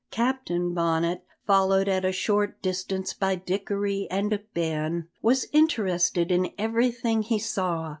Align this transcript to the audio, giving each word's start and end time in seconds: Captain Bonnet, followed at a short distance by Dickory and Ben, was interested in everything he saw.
Captain 0.09 0.73
Bonnet, 0.73 1.23
followed 1.45 1.87
at 1.87 2.03
a 2.03 2.11
short 2.11 2.59
distance 2.63 3.13
by 3.13 3.35
Dickory 3.35 4.07
and 4.09 4.41
Ben, 4.51 5.07
was 5.21 5.45
interested 5.53 6.31
in 6.31 6.49
everything 6.57 7.21
he 7.21 7.37
saw. 7.37 7.89